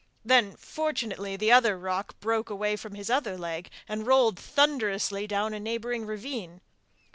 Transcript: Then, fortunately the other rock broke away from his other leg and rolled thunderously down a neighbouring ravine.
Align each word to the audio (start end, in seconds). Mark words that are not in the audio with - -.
Then, 0.25 0.55
fortunately 0.57 1.37
the 1.37 1.51
other 1.51 1.77
rock 1.77 2.19
broke 2.19 2.49
away 2.49 2.75
from 2.75 2.95
his 2.95 3.11
other 3.11 3.37
leg 3.37 3.69
and 3.87 4.07
rolled 4.07 4.39
thunderously 4.39 5.27
down 5.27 5.53
a 5.53 5.59
neighbouring 5.59 6.07
ravine. 6.07 6.61